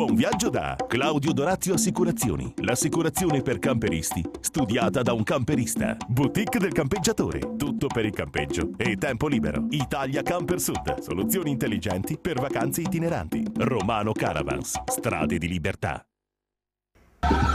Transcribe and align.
Buon 0.00 0.14
viaggio 0.14 0.48
da 0.48 0.76
Claudio 0.88 1.34
Dorazio 1.34 1.74
Assicurazioni, 1.74 2.54
l'assicurazione 2.62 3.42
per 3.42 3.58
camperisti, 3.58 4.24
studiata 4.40 5.02
da 5.02 5.12
un 5.12 5.22
camperista. 5.22 5.94
Boutique 6.08 6.58
del 6.58 6.72
campeggiatore, 6.72 7.56
tutto 7.58 7.86
per 7.86 8.06
il 8.06 8.14
campeggio 8.14 8.70
e 8.78 8.96
tempo 8.96 9.28
libero. 9.28 9.66
Italia 9.68 10.22
Camper 10.22 10.58
Sud, 10.58 11.00
soluzioni 11.00 11.50
intelligenti 11.50 12.16
per 12.16 12.40
vacanze 12.40 12.80
itineranti. 12.80 13.44
Romano 13.58 14.12
Caravans, 14.12 14.80
strade 14.86 15.36
di 15.36 15.48
libertà. 15.48 16.02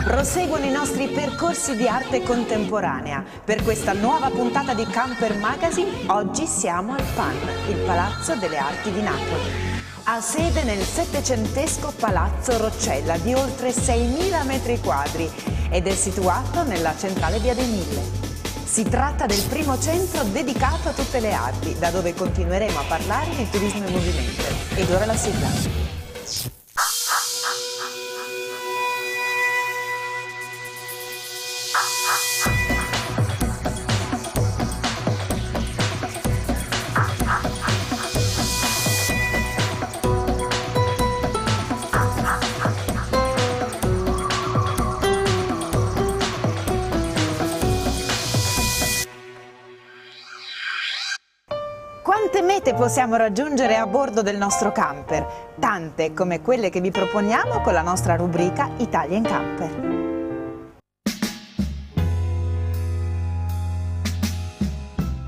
Proseguono 0.04 0.66
i 0.66 0.72
nostri 0.72 1.08
percorsi 1.08 1.76
di 1.76 1.88
arte 1.88 2.22
contemporanea. 2.22 3.26
Per 3.44 3.64
questa 3.64 3.94
nuova 3.94 4.30
puntata 4.30 4.76
di 4.76 4.86
Camper 4.86 5.36
Magazine, 5.40 5.90
oggi 6.10 6.46
siamo 6.46 6.94
al 6.94 7.06
PAN, 7.16 7.36
il 7.70 7.84
Palazzo 7.88 8.36
delle 8.36 8.58
Arti 8.60 8.92
di 8.92 9.02
Napoli. 9.02 9.75
Ha 10.08 10.22
sede 10.22 10.62
nel 10.62 10.84
settecentesco 10.84 11.92
Palazzo 12.00 12.60
Roccella 12.60 13.18
di 13.18 13.34
oltre 13.34 13.72
6.000 13.72 14.46
metri 14.46 14.80
quadri 14.80 15.28
ed 15.72 15.88
è 15.88 15.96
situato 15.96 16.62
nella 16.62 16.96
centrale 16.96 17.40
via 17.40 17.56
dei 17.56 17.66
Mille. 17.66 18.04
Si 18.64 18.84
tratta 18.84 19.26
del 19.26 19.44
primo 19.50 19.80
centro 19.80 20.22
dedicato 20.26 20.90
a 20.90 20.94
tutte 20.94 21.20
le 21.20 21.34
arti, 21.34 21.76
da 21.80 21.90
dove 21.90 22.14
continueremo 22.14 22.78
a 22.78 22.84
parlare 22.88 23.36
di 23.36 23.50
turismo 23.50 23.88
in 23.88 23.94
movimento. 23.94 24.44
Ed 24.76 24.92
ora 24.92 25.06
la 25.08 25.16
sigla. 25.16 26.65
Mete 52.66 52.74
possiamo 52.74 53.16
raggiungere 53.16 53.76
a 53.76 53.86
bordo 53.86 54.24
del 54.24 54.38
nostro 54.38 54.72
camper? 54.72 55.54
Tante 55.60 56.14
come 56.14 56.42
quelle 56.42 56.72
che 56.72 56.82
vi 56.82 56.90
proponiamo 56.90 57.62
con 57.62 57.74
la 57.74 57.84
nostra 57.84 58.16
rubrica 58.16 58.72
Italia 58.78 59.16
in 59.16 59.24
Camper. 59.24 59.94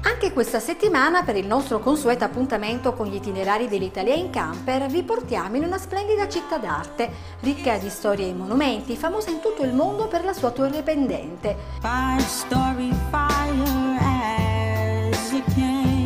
Anche 0.02 0.34
questa 0.34 0.60
settimana 0.60 1.22
per 1.22 1.36
il 1.36 1.46
nostro 1.46 1.78
consueto 1.78 2.24
appuntamento 2.24 2.94
con 2.94 3.06
gli 3.06 3.16
itinerari 3.16 3.68
dell'Italia 3.68 4.16
in 4.16 4.32
camper 4.32 4.88
vi 4.88 5.04
portiamo 5.04 5.58
in 5.58 5.64
una 5.64 5.78
splendida 5.78 6.28
città 6.28 6.58
d'arte, 6.58 7.08
ricca 7.42 7.78
di 7.78 7.90
storie 7.90 8.30
e 8.30 8.34
monumenti, 8.34 8.96
famosa 8.96 9.30
in 9.30 9.42
tutto 9.42 9.62
il 9.62 9.74
mondo 9.74 10.08
per 10.08 10.24
la 10.24 10.34
sua 10.34 10.50
torre 10.50 10.82
pendente. 10.82 11.56
Five 11.82 12.20
story 12.22 12.92
fire 13.12 14.00
as 15.12 15.32
you 15.32 15.44
can. 15.54 15.97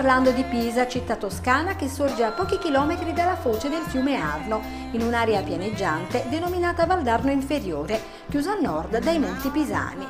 Parlando 0.00 0.30
di 0.30 0.44
Pisa, 0.44 0.88
città 0.88 1.14
toscana 1.16 1.76
che 1.76 1.86
sorge 1.86 2.24
a 2.24 2.30
pochi 2.30 2.56
chilometri 2.56 3.12
dalla 3.12 3.36
foce 3.36 3.68
del 3.68 3.82
fiume 3.82 4.16
Arno, 4.16 4.62
in 4.92 5.02
un'area 5.02 5.42
pianeggiante 5.42 6.24
denominata 6.30 6.86
Valdarno 6.86 7.30
Inferiore, 7.30 8.00
chiusa 8.30 8.52
a 8.52 8.58
nord 8.58 8.96
dai 8.96 9.18
Monti 9.18 9.50
Pisani. 9.50 10.06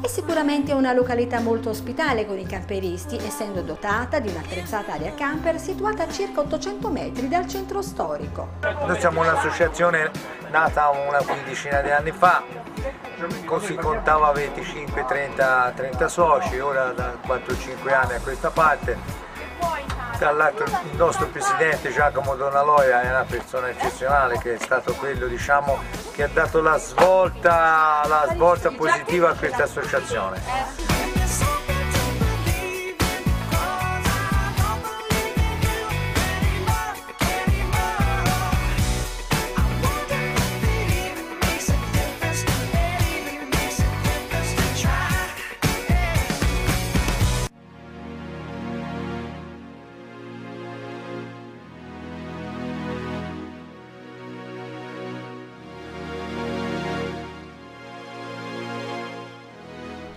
È 0.00 0.06
sicuramente 0.06 0.72
una 0.72 0.94
località 0.94 1.40
molto 1.40 1.68
ospitale 1.68 2.24
con 2.24 2.38
i 2.38 2.46
camperisti, 2.46 3.18
essendo 3.18 3.60
dotata 3.60 4.18
di 4.18 4.30
un'attrezzata 4.30 4.94
area 4.94 5.12
camper 5.12 5.60
situata 5.60 6.04
a 6.04 6.08
circa 6.08 6.40
800 6.40 6.88
metri 6.88 7.28
dal 7.28 7.46
centro 7.46 7.82
storico. 7.82 8.48
Noi 8.62 8.98
siamo 8.98 9.20
un'associazione 9.20 10.10
nata 10.48 10.88
una 10.88 11.18
quindicina 11.18 11.82
di 11.82 11.90
anni 11.90 12.12
fa, 12.12 12.42
così 13.44 13.74
contava 13.74 14.32
25, 14.32 15.04
30, 15.04 15.72
30 15.76 16.08
soci, 16.08 16.58
ora 16.60 16.92
da 16.92 17.12
4-5 17.26 17.92
anni 17.92 18.14
a 18.14 18.20
questa 18.20 18.48
parte 18.48 19.23
tra 20.18 20.30
l'altro 20.32 20.64
il 20.64 20.96
nostro 20.96 21.26
presidente 21.26 21.92
Giacomo 21.92 22.34
Donaloia 22.34 23.02
è 23.02 23.08
una 23.08 23.24
persona 23.24 23.68
eccezionale 23.68 24.38
che 24.38 24.54
è 24.54 24.58
stato 24.58 24.92
quello 24.94 25.26
diciamo, 25.26 25.78
che 26.12 26.24
ha 26.24 26.28
dato 26.32 26.60
la 26.60 26.78
svolta, 26.78 28.02
la 28.06 28.28
svolta 28.30 28.70
positiva 28.70 29.30
a 29.30 29.34
questa 29.34 29.64
associazione. 29.64 31.03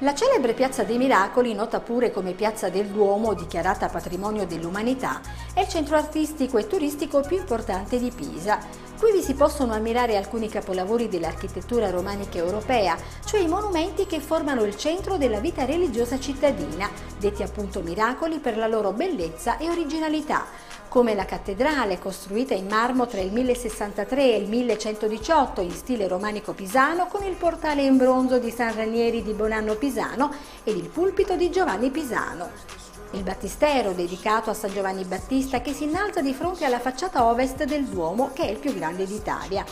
La 0.08 0.16
celebre 0.16 0.54
Piazza 0.54 0.84
dei 0.84 0.98
Miracoli, 0.98 1.54
nota 1.54 1.82
pure 1.82 2.12
come 2.12 2.32
Piazza 2.32 2.70
del 2.70 2.86
Duomo, 2.86 3.34
dichiarata 3.34 3.90
patrimonio 3.90 4.48
dell'umanità, 4.48 5.20
è 5.54 5.60
il 5.60 5.68
centro 5.68 5.98
artistico 5.98 6.58
e 6.58 6.66
turistico 6.66 7.20
più 7.20 7.36
importante 7.36 8.00
di 8.00 8.10
Pisa. 8.16 8.58
Qui 8.98 9.12
vi 9.12 9.22
si 9.22 9.34
possono 9.34 9.74
ammirare 9.74 10.16
alcuni 10.16 10.48
capolavori 10.48 11.10
dell'architettura 11.10 11.90
romanica 11.90 12.38
europea, 12.38 12.96
cioè 13.26 13.42
i 13.42 13.50
monumenti 13.50 14.06
che 14.06 14.22
formano 14.22 14.64
il 14.64 14.78
centro 14.78 15.18
della 15.18 15.42
vita 15.42 15.66
religiosa 15.66 16.18
cittadina, 16.18 16.90
detti 17.20 17.44
appunto 17.44 17.82
miracoli 17.82 18.40
per 18.40 18.56
la 18.56 18.68
loro 18.68 18.94
bellezza 18.94 19.58
e 19.58 19.70
originalità, 19.70 20.46
come 20.98 21.14
la 21.14 21.26
cattedrale 21.26 22.00
costruita 22.00 22.56
in 22.56 22.66
marmo 22.66 23.06
tra 23.06 23.22
il 23.22 23.32
1063 23.32 24.34
e 24.34 24.38
il 24.38 24.50
1118 24.50 25.62
in 25.62 25.70
stile 25.70 26.08
romanico 26.08 26.54
pisano 26.54 27.06
con 27.06 27.24
il 27.24 27.36
portale 27.36 27.84
in 27.84 27.98
bronzo 27.98 28.40
di 28.40 28.50
San 28.50 28.74
Ranieri 28.74 29.22
di 29.22 29.34
Bonanno 29.34 29.76
Pisano 29.76 30.34
ed 30.64 30.76
il 30.76 30.90
pulpito 30.90 31.36
di 31.36 31.52
Giovanni 31.52 31.92
Pisano. 31.92 32.50
Il 33.12 33.22
battistero 33.22 33.92
dedicato 33.92 34.50
a 34.50 34.56
San 34.56 34.74
Giovanni 34.74 35.04
Battista 35.04 35.62
che 35.62 35.72
si 35.72 35.84
innalza 35.84 36.22
di 36.22 36.34
fronte 36.34 36.66
alla 36.66 36.80
facciata 36.80 37.26
ovest 37.26 37.64
del 37.66 37.86
Duomo 37.86 38.32
che 38.34 38.48
è 38.48 38.50
il 38.50 38.58
più 38.58 38.74
grande 38.74 39.06
d'Italia 39.06 39.64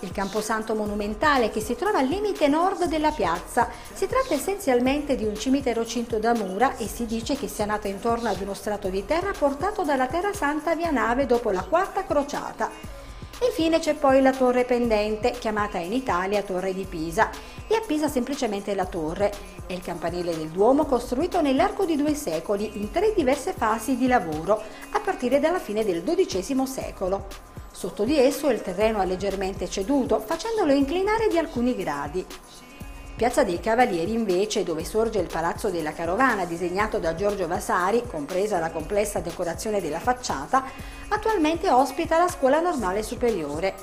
il 0.00 0.12
camposanto 0.12 0.74
monumentale 0.74 1.50
che 1.50 1.60
si 1.60 1.74
trova 1.74 1.98
al 1.98 2.06
limite 2.06 2.48
nord 2.48 2.84
della 2.86 3.10
piazza. 3.10 3.68
Si 3.92 4.06
tratta 4.06 4.34
essenzialmente 4.34 5.16
di 5.16 5.24
un 5.24 5.36
cimitero 5.36 5.84
cinto 5.86 6.18
da 6.18 6.34
mura 6.34 6.76
e 6.76 6.86
si 6.86 7.06
dice 7.06 7.36
che 7.36 7.48
sia 7.48 7.64
nato 7.64 7.86
intorno 7.86 8.28
ad 8.28 8.40
uno 8.40 8.54
strato 8.54 8.88
di 8.88 9.04
terra 9.04 9.32
portato 9.32 9.82
dalla 9.82 10.06
Terra 10.06 10.32
Santa 10.32 10.74
via 10.74 10.90
nave 10.90 11.26
dopo 11.26 11.50
la 11.50 11.62
quarta 11.62 12.04
crociata. 12.04 12.70
Infine 13.44 13.80
c'è 13.80 13.94
poi 13.94 14.22
la 14.22 14.32
torre 14.32 14.64
pendente, 14.64 15.32
chiamata 15.32 15.76
in 15.76 15.92
Italia 15.92 16.42
Torre 16.42 16.72
di 16.72 16.84
Pisa, 16.84 17.28
e 17.66 17.74
a 17.74 17.82
Pisa 17.86 18.08
semplicemente 18.08 18.74
la 18.74 18.86
torre. 18.86 19.30
È 19.66 19.74
il 19.74 19.82
campanile 19.82 20.34
del 20.34 20.48
Duomo 20.48 20.86
costruito 20.86 21.42
nell'arco 21.42 21.84
di 21.84 21.96
due 21.96 22.14
secoli 22.14 22.78
in 22.78 22.90
tre 22.90 23.12
diverse 23.14 23.52
fasi 23.52 23.98
di 23.98 24.06
lavoro, 24.06 24.62
a 24.92 25.00
partire 25.00 25.38
dalla 25.38 25.58
fine 25.58 25.84
del 25.84 26.02
XII 26.02 26.66
secolo. 26.66 27.26
Sotto 27.76 28.04
di 28.04 28.18
esso 28.18 28.48
il 28.48 28.62
terreno 28.62 29.00
ha 29.00 29.04
leggermente 29.04 29.68
ceduto, 29.68 30.18
facendolo 30.18 30.72
inclinare 30.72 31.28
di 31.28 31.36
alcuni 31.36 31.76
gradi. 31.76 32.24
Piazza 33.14 33.44
dei 33.44 33.60
Cavalieri 33.60 34.14
invece, 34.14 34.62
dove 34.62 34.82
sorge 34.82 35.18
il 35.18 35.28
Palazzo 35.30 35.68
della 35.68 35.92
Carovana 35.92 36.46
disegnato 36.46 36.98
da 36.98 37.14
Giorgio 37.14 37.46
Vasari, 37.46 38.02
compresa 38.06 38.58
la 38.60 38.70
complessa 38.70 39.20
decorazione 39.20 39.82
della 39.82 40.00
facciata, 40.00 40.64
attualmente 41.08 41.68
ospita 41.68 42.16
la 42.16 42.28
Scuola 42.28 42.60
Normale 42.60 43.02
Superiore. 43.02 43.74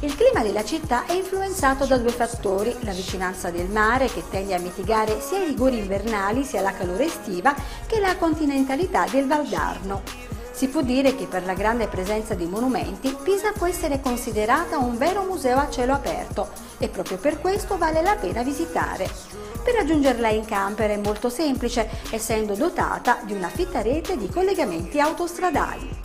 Il 0.00 0.14
clima 0.14 0.44
della 0.44 0.64
città 0.64 1.06
è 1.06 1.12
influenzato 1.12 1.84
da 1.84 1.98
due 1.98 2.12
fattori, 2.12 2.72
la 2.82 2.92
vicinanza 2.92 3.50
del 3.50 3.68
mare 3.68 4.06
che 4.06 4.22
tende 4.30 4.54
a 4.54 4.60
mitigare 4.60 5.20
sia 5.20 5.38
i 5.38 5.46
rigori 5.46 5.78
invernali 5.78 6.44
sia 6.44 6.60
la 6.60 6.72
calore 6.72 7.06
estiva 7.06 7.52
che 7.84 7.98
la 7.98 8.16
continentalità 8.16 9.06
del 9.10 9.26
Valdarno. 9.26 10.02
Si 10.52 10.68
può 10.68 10.82
dire 10.82 11.16
che 11.16 11.26
per 11.26 11.44
la 11.44 11.54
grande 11.54 11.88
presenza 11.88 12.34
di 12.34 12.44
monumenti 12.44 13.16
Pisa 13.22 13.50
può 13.50 13.66
essere 13.66 14.00
considerata 14.00 14.78
un 14.78 14.96
vero 14.96 15.22
museo 15.22 15.58
a 15.58 15.68
cielo 15.68 15.94
aperto 15.94 16.48
e 16.78 16.88
proprio 16.88 17.16
per 17.16 17.40
questo 17.40 17.76
vale 17.76 18.00
la 18.00 18.14
pena 18.14 18.44
visitare. 18.44 19.10
Per 19.64 19.74
raggiungerla 19.74 20.28
in 20.28 20.44
camper 20.44 20.90
è 20.90 20.96
molto 20.96 21.28
semplice, 21.28 21.88
essendo 22.10 22.54
dotata 22.54 23.18
di 23.24 23.32
una 23.32 23.48
fitta 23.48 23.82
rete 23.82 24.16
di 24.16 24.28
collegamenti 24.28 25.00
autostradali. 25.00 25.96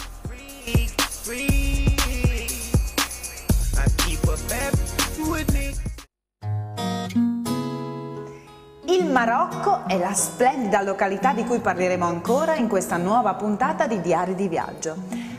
Il 8.85 9.05
Marocco 9.09 9.87
è 9.87 9.97
la 9.97 10.13
splendida 10.13 10.81
località 10.81 11.33
di 11.33 11.45
cui 11.45 11.59
parleremo 11.59 12.05
ancora 12.05 12.55
in 12.55 12.67
questa 12.67 12.97
nuova 12.97 13.33
puntata 13.35 13.87
di 13.87 14.01
Diari 14.01 14.35
di 14.35 14.47
Viaggio. 14.47 14.95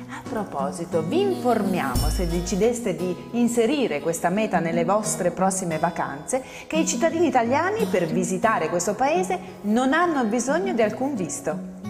A 0.09 0.23
proposito, 0.29 1.03
vi 1.03 1.21
informiamo, 1.21 2.09
se 2.09 2.27
decideste 2.27 2.97
di 2.97 3.15
inserire 3.33 4.01
questa 4.01 4.31
meta 4.31 4.59
nelle 4.59 4.85
vostre 4.85 5.31
prossime 5.31 5.79
vacanze, 5.79 6.43
che 6.67 6.77
i 6.77 6.87
cittadini 6.87 7.27
italiani 7.27 7.85
per 7.87 8.07
visitare 8.07 8.69
questo 8.69 8.95
paese 8.95 9.39
non 9.63 9.93
hanno 9.93 10.25
bisogno 10.25 10.73
di 10.73 10.83
alcun 10.83 11.15
visto. 11.15 11.84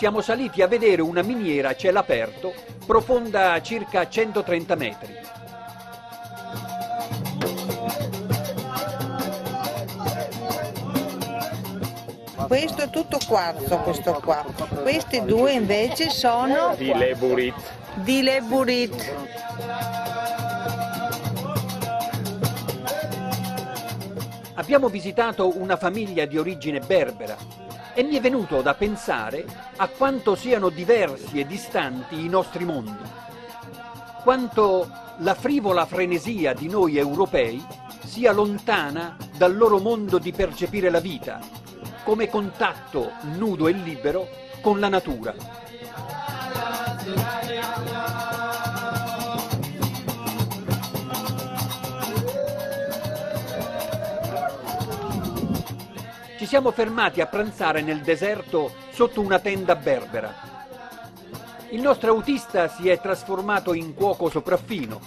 Siamo 0.00 0.22
saliti 0.22 0.62
a 0.62 0.66
vedere 0.66 1.02
una 1.02 1.20
miniera 1.20 1.68
a 1.68 1.76
cielo 1.76 1.98
aperto 1.98 2.54
profonda 2.86 3.60
circa 3.60 4.08
130 4.08 4.74
metri. 4.74 5.14
Questo 12.46 12.80
è 12.80 12.88
tutto 12.88 13.18
quarzo, 13.28 13.76
questo 13.80 14.12
qua. 14.24 14.42
Questi 14.80 15.22
due 15.26 15.52
invece 15.52 16.08
sono 16.08 16.74
di 16.78 16.94
Leburit. 16.94 17.54
Di 17.96 18.22
Leburit. 18.22 19.14
Abbiamo 24.54 24.88
visitato 24.88 25.58
una 25.58 25.76
famiglia 25.76 26.24
di 26.24 26.38
origine 26.38 26.80
berbera 26.80 27.60
e 27.94 28.02
mi 28.02 28.16
è 28.16 28.20
venuto 28.20 28.62
da 28.62 28.74
pensare 28.74 29.44
a 29.76 29.88
quanto 29.88 30.34
siano 30.34 30.68
diversi 30.68 31.40
e 31.40 31.46
distanti 31.46 32.24
i 32.24 32.28
nostri 32.28 32.64
mondi, 32.64 33.02
quanto 34.22 34.88
la 35.18 35.34
frivola 35.34 35.86
frenesia 35.86 36.54
di 36.54 36.68
noi 36.68 36.96
europei 36.96 37.64
sia 38.04 38.32
lontana 38.32 39.16
dal 39.36 39.56
loro 39.56 39.78
mondo 39.78 40.18
di 40.18 40.32
percepire 40.32 40.90
la 40.90 41.00
vita, 41.00 41.40
come 42.04 42.28
contatto 42.28 43.12
nudo 43.36 43.68
e 43.68 43.72
libero 43.72 44.28
con 44.60 44.80
la 44.80 44.88
natura. 44.88 45.34
Siamo 56.50 56.72
fermati 56.72 57.20
a 57.20 57.26
pranzare 57.26 57.80
nel 57.80 58.00
deserto 58.00 58.74
sotto 58.90 59.20
una 59.20 59.38
tenda 59.38 59.76
berbera. 59.76 60.34
Il 61.68 61.80
nostro 61.80 62.10
autista 62.10 62.66
si 62.66 62.88
è 62.88 63.00
trasformato 63.00 63.72
in 63.72 63.94
cuoco 63.94 64.28
sopraffino 64.28 65.00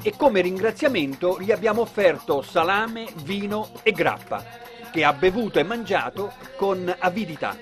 e 0.00 0.16
come 0.16 0.40
ringraziamento 0.40 1.38
gli 1.42 1.52
abbiamo 1.52 1.82
offerto 1.82 2.40
salame, 2.40 3.06
vino 3.16 3.72
e 3.82 3.92
grappa, 3.92 4.42
che 4.90 5.04
ha 5.04 5.12
bevuto 5.12 5.58
e 5.58 5.62
mangiato 5.62 6.32
con 6.56 6.90
avidità. 7.00 7.54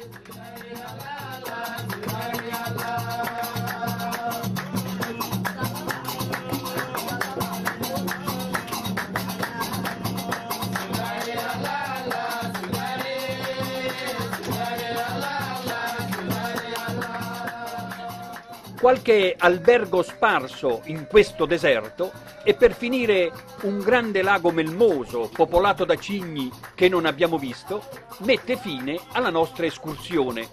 Qualche 18.80 19.34
albergo 19.38 20.02
sparso 20.02 20.80
in 20.86 21.06
questo 21.06 21.44
deserto 21.44 22.10
e 22.42 22.54
per 22.54 22.72
finire 22.72 23.30
un 23.62 23.78
grande 23.78 24.22
lago 24.22 24.50
melmoso 24.50 25.28
popolato 25.30 25.84
da 25.84 25.96
cigni 25.96 26.50
che 26.74 26.88
non 26.88 27.04
abbiamo 27.04 27.36
visto 27.36 27.84
mette 28.20 28.56
fine 28.56 28.98
alla 29.12 29.28
nostra 29.28 29.66
escursione. 29.66 30.48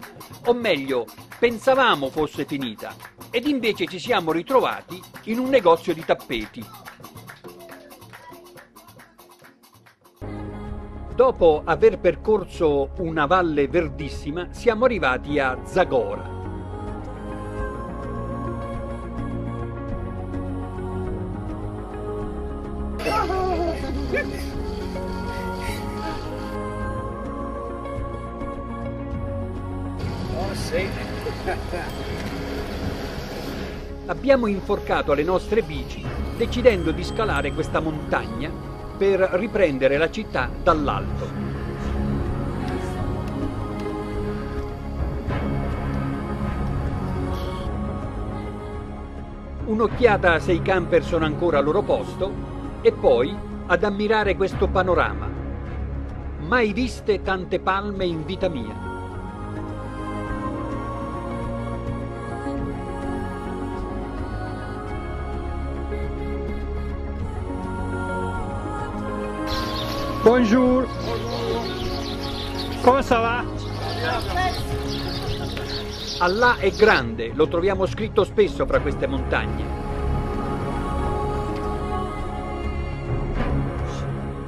O 0.45 0.53
meglio, 0.53 1.05
pensavamo 1.39 2.09
fosse 2.09 2.43
finita 2.43 2.93
ed 3.31 3.47
invece 3.47 3.85
ci 3.87 3.97
siamo 3.97 4.33
ritrovati 4.33 5.01
in 5.23 5.39
un 5.39 5.47
negozio 5.47 5.93
di 5.93 6.03
tappeti. 6.03 6.65
Dopo 11.15 11.61
aver 11.63 11.97
percorso 11.97 12.91
una 12.97 13.25
valle 13.25 13.69
verdissima 13.69 14.49
siamo 14.51 14.85
arrivati 14.85 15.39
a 15.39 15.57
Zagora 15.63 16.36
Abbiamo 34.05 34.47
inforcato 34.47 35.13
le 35.13 35.23
nostre 35.23 35.61
bici 35.61 36.01
decidendo 36.37 36.91
di 36.91 37.03
scalare 37.03 37.51
questa 37.51 37.81
montagna 37.81 38.49
per 38.97 39.19
riprendere 39.33 39.97
la 39.97 40.09
città 40.09 40.49
dall'alto. 40.63 41.27
Un'occhiata 49.65 50.39
se 50.39 50.53
i 50.53 50.61
camper 50.61 51.03
sono 51.03 51.25
ancora 51.25 51.57
al 51.57 51.65
loro 51.65 51.81
posto 51.81 52.31
e 52.81 52.93
poi 52.93 53.46
ad 53.67 53.83
ammirare 53.83 54.35
questo 54.35 54.67
panorama. 54.67 55.29
Mai 56.39 56.71
viste 56.71 57.21
tante 57.21 57.59
palme 57.59 58.05
in 58.05 58.25
vita 58.25 58.47
mia. 58.47 58.85
Bonjour. 70.23 70.87
Come 72.81 73.01
va? 73.01 73.43
Allah 76.19 76.57
è 76.57 76.71
grande, 76.71 77.31
lo 77.33 77.47
troviamo 77.47 77.85
scritto 77.85 78.23
spesso 78.23 78.65
fra 78.65 78.79
queste 78.79 79.07
montagne. 79.07 79.86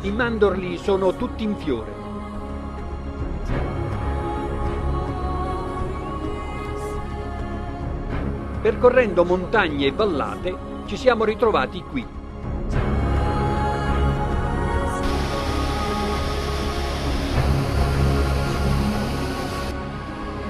I 0.09 0.11
mandorli 0.11 0.75
sono 0.79 1.15
tutti 1.15 1.43
in 1.43 1.55
fiore. 1.55 1.93
Percorrendo 8.59 9.23
montagne 9.23 9.85
e 9.85 9.91
vallate 9.91 10.57
ci 10.87 10.97
siamo 10.97 11.25
ritrovati 11.25 11.83
qui, 11.83 12.03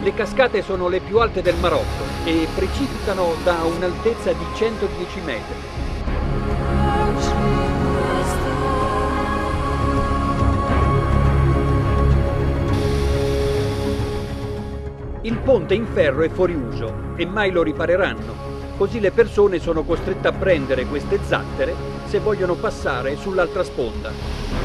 Le 0.02 0.14
cascate 0.14 0.62
sono 0.62 0.88
le 0.88 1.02
più 1.02 1.20
alte 1.20 1.42
del 1.42 1.58
Marocco 1.58 2.06
e 2.24 2.48
precipitano 2.56 3.34
da 3.44 3.62
un'altezza 3.66 4.32
di 4.32 4.46
110 4.56 5.20
metri. 5.20 5.89
Il 15.30 15.38
ponte 15.38 15.76
in 15.76 15.86
ferro 15.86 16.24
è 16.24 16.30
fuori 16.30 16.56
uso 16.56 17.14
e 17.16 17.24
mai 17.28 17.52
lo 17.52 17.62
ripareranno, 17.62 18.34
così 18.78 19.00
le 19.00 19.12
persone 19.12 19.60
sono 19.60 19.84
costrette 19.84 20.28
a 20.28 20.32
prendere 20.32 20.88
queste 20.88 21.20
zattere 21.24 21.76
se 22.08 22.18
vogliono 22.18 22.56
passare 22.56 23.16
sull'altra 23.16 23.64
sponda. 23.64 24.60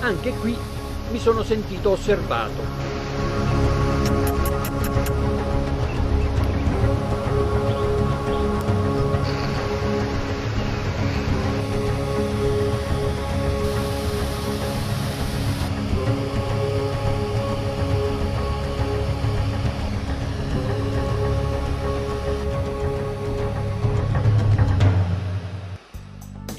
anche 0.00 0.30
qui 0.30 0.56
mi 1.12 1.18
sono 1.18 1.42
sentito 1.42 1.90
osservato. 1.90 2.99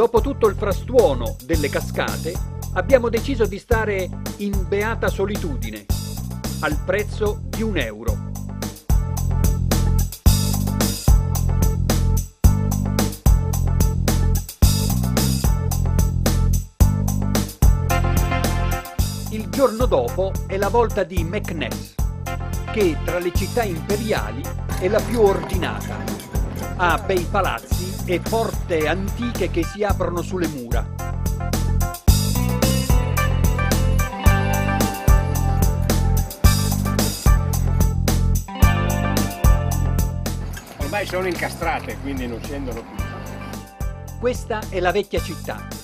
Dopo 0.01 0.19
tutto 0.19 0.47
il 0.47 0.55
frastuono 0.55 1.35
delle 1.43 1.69
cascate, 1.69 2.33
abbiamo 2.73 3.07
deciso 3.07 3.45
di 3.45 3.59
stare 3.59 4.09
in 4.37 4.65
beata 4.67 5.09
solitudine, 5.09 5.85
al 6.61 6.75
prezzo 6.83 7.39
di 7.43 7.61
un 7.61 7.77
euro. 7.77 8.17
Il 19.29 19.49
giorno 19.51 19.85
dopo 19.85 20.31
è 20.47 20.57
la 20.57 20.69
volta 20.69 21.03
di 21.03 21.23
Meknes, 21.23 21.93
che 22.71 22.97
tra 23.05 23.19
le 23.19 23.31
città 23.35 23.61
imperiali 23.61 24.41
è 24.79 24.87
la 24.87 24.99
più 24.99 25.21
ordinata. 25.21 26.20
Ha 26.83 26.97
bei 26.97 27.23
palazzi 27.29 28.11
e 28.11 28.19
porte 28.19 28.87
antiche 28.87 29.51
che 29.51 29.63
si 29.63 29.83
aprono 29.83 30.23
sulle 30.23 30.47
mura. 30.47 30.83
Ormai 40.79 41.05
sono 41.05 41.27
incastrate, 41.27 41.99
quindi 42.01 42.25
non 42.25 42.41
scendono 42.41 42.81
più. 42.81 43.03
Questa 44.19 44.61
è 44.69 44.79
la 44.79 44.91
vecchia 44.91 45.21
città. 45.21 45.80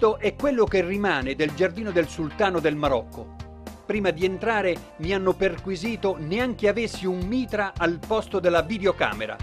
Questo 0.00 0.18
è 0.18 0.34
quello 0.34 0.64
che 0.64 0.80
rimane 0.80 1.34
del 1.34 1.52
giardino 1.52 1.90
del 1.90 2.08
sultano 2.08 2.58
del 2.58 2.74
Marocco. 2.74 3.36
Prima 3.84 4.08
di 4.08 4.24
entrare 4.24 4.94
mi 4.96 5.12
hanno 5.12 5.34
perquisito 5.34 6.16
neanche 6.18 6.68
avessi 6.68 7.04
un 7.04 7.18
mitra 7.18 7.74
al 7.76 7.98
posto 7.98 8.40
della 8.40 8.62
videocamera. 8.62 9.36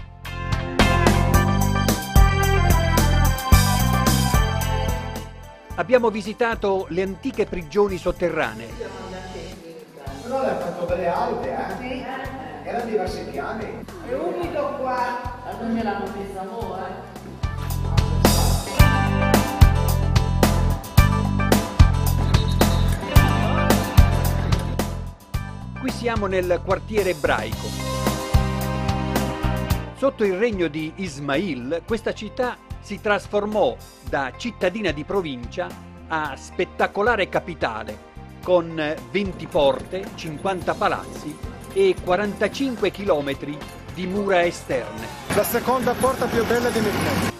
Abbiamo 5.76 6.10
visitato 6.10 6.86
le 6.88 7.02
antiche 7.02 7.46
prigioni 7.46 7.96
sotterranee. 7.96 8.68
Però 10.24 10.42
l'ha 10.42 10.58
fatto 10.58 10.86
belle 10.86 11.06
alte, 11.06 11.50
eh? 11.50 12.68
Erano 12.68 12.90
diversi 12.90 13.22
piani. 13.30 13.84
È 14.08 14.12
umido 14.12 14.74
qua. 14.80 15.36
Non 15.60 15.72
me 15.72 15.84
l'hanno 15.84 16.12
messa 16.16 16.44
ora. 16.50 17.07
Qui 25.80 25.90
siamo 25.92 26.26
nel 26.26 26.60
quartiere 26.64 27.10
ebraico. 27.10 27.68
Sotto 29.96 30.24
il 30.24 30.36
regno 30.36 30.66
di 30.66 30.92
Ismail, 30.96 31.82
questa 31.86 32.12
città 32.12 32.56
si 32.80 33.00
trasformò 33.00 33.76
da 34.08 34.32
cittadina 34.36 34.90
di 34.90 35.04
provincia 35.04 35.68
a 36.08 36.34
spettacolare 36.36 37.28
capitale, 37.28 38.06
con 38.42 38.74
20 39.10 39.46
porte, 39.46 40.04
50 40.16 40.74
palazzi 40.74 41.36
e 41.72 41.94
45 42.02 42.90
chilometri 42.90 43.56
di 43.94 44.06
mura 44.06 44.44
esterne. 44.44 45.06
La 45.36 45.44
seconda 45.44 45.92
porta 45.92 46.26
più 46.26 46.44
bella 46.44 46.70
di 46.70 46.80
Milano. 46.80 47.36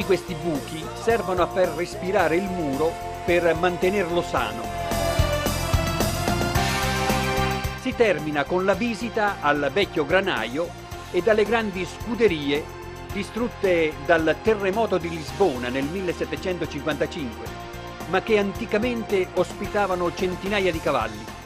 Tutti 0.00 0.16
questi 0.16 0.34
buchi 0.34 0.82
servono 1.02 1.42
a 1.42 1.46
far 1.46 1.74
respirare 1.76 2.36
il 2.36 2.48
muro 2.48 2.90
per 3.26 3.54
mantenerlo 3.54 4.22
sano. 4.22 4.62
Si 7.82 7.94
termina 7.94 8.44
con 8.44 8.64
la 8.64 8.72
visita 8.72 9.36
al 9.42 9.68
vecchio 9.70 10.06
granaio 10.06 10.70
e 11.10 11.20
dalle 11.20 11.44
grandi 11.44 11.84
scuderie 11.84 12.64
distrutte 13.12 13.92
dal 14.06 14.36
terremoto 14.42 14.96
di 14.96 15.10
Lisbona 15.10 15.68
nel 15.68 15.84
1755, 15.84 17.46
ma 18.08 18.22
che 18.22 18.38
anticamente 18.38 19.28
ospitavano 19.34 20.14
centinaia 20.14 20.72
di 20.72 20.80
cavalli. 20.80 21.39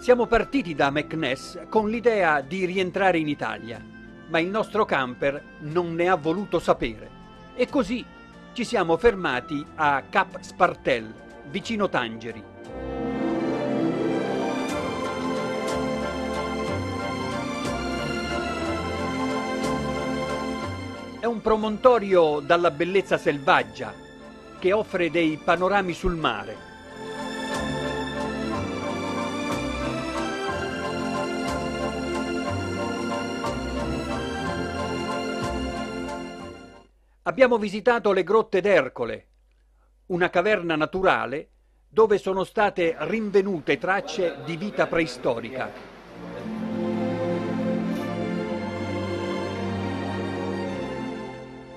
Siamo 0.00 0.24
partiti 0.24 0.74
da 0.74 0.88
Meknes 0.88 1.66
con 1.68 1.90
l'idea 1.90 2.40
di 2.40 2.64
rientrare 2.64 3.18
in 3.18 3.28
Italia, 3.28 3.84
ma 4.28 4.38
il 4.38 4.48
nostro 4.48 4.86
camper 4.86 5.58
non 5.58 5.94
ne 5.94 6.08
ha 6.08 6.14
voluto 6.14 6.58
sapere 6.58 7.10
e 7.54 7.68
così 7.68 8.02
ci 8.54 8.64
siamo 8.64 8.96
fermati 8.96 9.62
a 9.74 10.02
Cap 10.08 10.40
Spartel, 10.40 11.12
vicino 11.50 11.90
Tangeri. 11.90 12.42
È 21.20 21.26
un 21.26 21.40
promontorio 21.42 22.40
dalla 22.40 22.70
bellezza 22.70 23.18
selvaggia 23.18 23.92
che 24.58 24.72
offre 24.72 25.10
dei 25.10 25.38
panorami 25.44 25.92
sul 25.92 26.16
mare. 26.16 26.69
Abbiamo 37.30 37.58
visitato 37.58 38.10
le 38.10 38.24
grotte 38.24 38.60
d'Ercole, 38.60 39.26
una 40.06 40.30
caverna 40.30 40.74
naturale 40.74 41.50
dove 41.88 42.18
sono 42.18 42.42
state 42.42 42.96
rinvenute 42.98 43.78
tracce 43.78 44.38
di 44.44 44.56
vita 44.56 44.88
preistorica. 44.88 45.70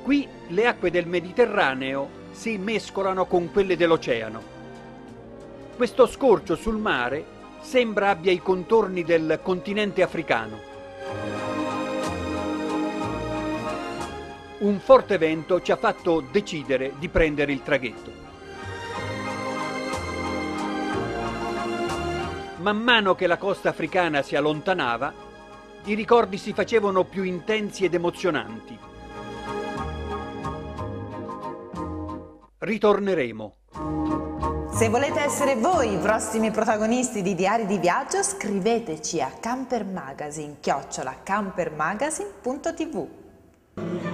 Qui 0.01 0.27
le 0.47 0.65
acque 0.65 0.89
del 0.89 1.05
Mediterraneo 1.05 2.09
si 2.31 2.57
mescolano 2.57 3.27
con 3.27 3.51
quelle 3.51 3.77
dell'oceano. 3.77 4.41
Questo 5.75 6.07
scorcio 6.07 6.55
sul 6.55 6.77
mare 6.77 7.23
sembra 7.61 8.09
abbia 8.09 8.31
i 8.31 8.39
contorni 8.39 9.03
del 9.03 9.39
continente 9.43 10.01
africano. 10.01 11.62
Un 14.63 14.79
forte 14.79 15.17
vento 15.17 15.61
ci 15.61 15.73
ha 15.73 15.75
fatto 15.75 16.21
decidere 16.21 16.93
di 16.97 17.09
prendere 17.09 17.51
il 17.51 17.61
traghetto. 17.63 18.11
Man 22.59 22.77
mano 22.77 23.13
che 23.13 23.27
la 23.27 23.35
costa 23.35 23.67
africana 23.67 24.21
si 24.21 24.37
allontanava, 24.37 25.13
i 25.83 25.93
ricordi 25.95 26.37
si 26.37 26.53
facevano 26.53 27.03
più 27.03 27.23
intensi 27.23 27.83
ed 27.83 27.93
emozionanti. 27.93 28.79
Ritorneremo. 32.59 33.55
Se 34.71 34.87
volete 34.87 35.19
essere 35.19 35.57
voi 35.57 35.93
i 35.93 35.97
prossimi 35.97 36.51
protagonisti 36.51 37.21
di 37.21 37.35
Diari 37.35 37.65
di 37.65 37.79
Viaggio, 37.79 38.23
scriveteci 38.23 39.19
a 39.19 39.29
campermagazine, 39.41 40.55
chiocciola 40.61 41.17
campermagazine.tv. 41.21 44.12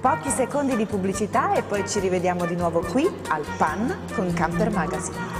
Pochi 0.00 0.30
secondi 0.30 0.76
di 0.76 0.86
pubblicità 0.86 1.52
e 1.52 1.62
poi 1.62 1.86
ci 1.86 2.00
rivediamo 2.00 2.46
di 2.46 2.56
nuovo 2.56 2.80
qui 2.80 3.06
al 3.28 3.44
PAN 3.58 4.06
con 4.14 4.32
Camper 4.32 4.70
Magazine. 4.70 5.39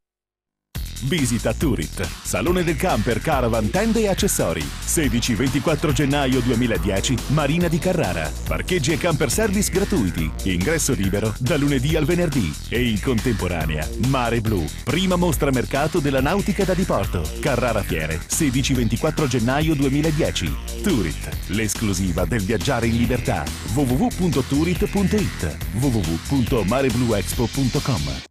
Visita 1.03 1.53
Turit, 1.53 2.07
Salone 2.21 2.63
del 2.63 2.75
Camper, 2.75 3.21
Caravan, 3.21 3.69
Tende 3.69 4.01
e 4.01 4.07
Accessori. 4.07 4.61
16-24 4.61 5.91
gennaio 5.91 6.39
2010, 6.41 7.15
Marina 7.27 7.67
di 7.67 7.79
Carrara. 7.79 8.31
Parcheggi 8.47 8.91
e 8.91 8.97
camper 8.97 9.31
service 9.31 9.71
gratuiti. 9.71 10.29
Ingresso 10.43 10.93
libero 10.93 11.33
da 11.39 11.57
lunedì 11.57 11.95
al 11.95 12.05
venerdì. 12.05 12.53
E 12.69 12.87
in 12.87 13.01
contemporanea, 13.01 13.87
Mare 14.07 14.41
Blu, 14.41 14.65
prima 14.83 15.15
mostra 15.15 15.51
mercato 15.51 15.99
della 15.99 16.21
nautica 16.21 16.63
da 16.63 16.73
diporto. 16.73 17.21
Carrara 17.39 17.83
Fiere, 17.83 18.19
16-24 18.19 19.27
gennaio 19.27 19.75
2010. 19.75 20.55
Turit, 20.83 21.29
l'esclusiva 21.47 22.25
del 22.25 22.41
viaggiare 22.41 22.87
in 22.87 22.97
libertà. 22.97 23.43
www.turit.it 23.73 25.57
www.marebluexpo.com 25.73 28.30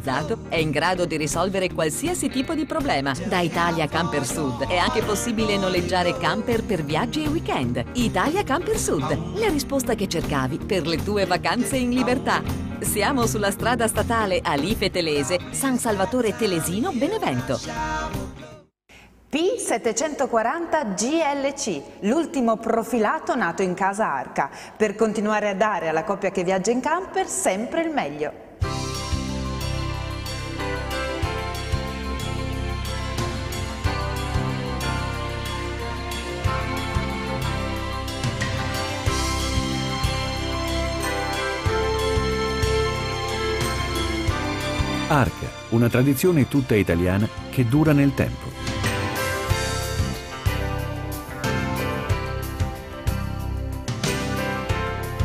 è 0.49 0.55
in 0.55 0.71
grado 0.71 1.05
di 1.05 1.15
risolvere 1.15 1.71
qualsiasi 1.71 2.29
tipo 2.29 2.55
di 2.55 2.65
problema. 2.65 3.13
Da 3.27 3.39
Italia 3.39 3.87
Camper 3.87 4.25
Sud 4.25 4.67
è 4.67 4.77
anche 4.77 5.03
possibile 5.03 5.57
noleggiare 5.57 6.17
camper 6.17 6.63
per 6.63 6.83
viaggi 6.83 7.23
e 7.23 7.27
weekend. 7.27 7.83
Italia 7.93 8.43
Camper 8.43 8.77
Sud, 8.77 9.35
la 9.35 9.49
risposta 9.49 9.93
che 9.93 10.07
cercavi 10.07 10.57
per 10.57 10.87
le 10.87 11.03
tue 11.03 11.25
vacanze 11.25 11.77
in 11.77 11.91
libertà. 11.91 12.41
Siamo 12.79 13.27
sulla 13.27 13.51
strada 13.51 13.87
statale 13.87 14.39
Alife 14.41 14.89
Telese, 14.89 15.39
San 15.51 15.77
Salvatore 15.77 16.35
Telesino, 16.35 16.91
Benevento. 16.91 17.59
P740 19.31 20.95
GLC, 20.95 21.81
l'ultimo 22.01 22.57
profilato 22.57 23.35
nato 23.35 23.61
in 23.61 23.75
casa 23.75 24.11
Arca, 24.11 24.49
per 24.75 24.95
continuare 24.95 25.47
a 25.47 25.55
dare 25.55 25.87
alla 25.87 26.03
coppia 26.03 26.31
che 26.31 26.43
viaggia 26.43 26.71
in 26.71 26.81
camper 26.81 27.27
sempre 27.27 27.83
il 27.83 27.91
meglio. 27.91 28.50
Arca, 45.11 45.51
una 45.71 45.89
tradizione 45.89 46.47
tutta 46.47 46.73
italiana 46.73 47.27
che 47.49 47.67
dura 47.67 47.91
nel 47.91 48.13
tempo. 48.13 48.50